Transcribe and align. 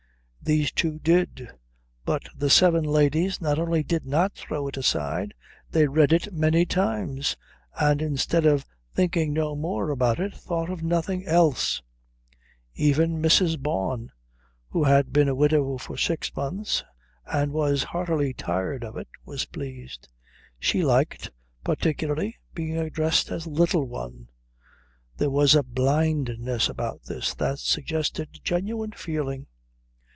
These 0.43 0.71
two 0.71 0.99
did; 0.99 1.49
but 2.03 2.23
the 2.35 2.49
seven 2.49 2.83
ladies 2.83 3.39
not 3.39 3.59
only 3.59 3.83
did 3.83 4.07
not 4.07 4.33
throw 4.33 4.67
it 4.67 4.75
aside, 4.75 5.35
they 5.69 5.87
read 5.87 6.11
it 6.11 6.33
many 6.33 6.65
times, 6.65 7.37
and 7.79 8.01
instead 8.01 8.47
of 8.47 8.65
thinking 8.91 9.33
no 9.33 9.55
more 9.55 9.91
about 9.91 10.19
it 10.19 10.33
thought 10.35 10.69
of 10.71 10.81
nothing 10.81 11.27
else. 11.27 11.83
Even 12.73 13.21
Mrs. 13.21 13.61
Bawn, 13.61 14.11
who 14.67 14.83
had 14.83 15.13
been 15.13 15.29
a 15.29 15.35
widow 15.35 15.77
for 15.77 15.95
six 15.95 16.35
months 16.35 16.83
and 17.31 17.53
was 17.53 17.83
heartily 17.83 18.33
tired 18.33 18.83
of 18.83 18.97
it, 18.97 19.07
was 19.23 19.45
pleased. 19.45 20.09
She 20.59 20.83
liked, 20.83 21.29
particularly, 21.63 22.39
being 22.55 22.77
addressed 22.77 23.29
as 23.29 23.45
Little 23.45 23.85
One. 23.87 24.27
There 25.17 25.29
was 25.31 25.53
a 25.53 25.61
blindness 25.63 26.67
about 26.67 27.03
this 27.03 27.35
that 27.35 27.59
suggested 27.59 28.39
genuine 28.43 28.91
feeling. 28.93 29.45